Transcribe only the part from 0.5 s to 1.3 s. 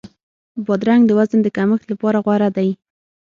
بادرنګ د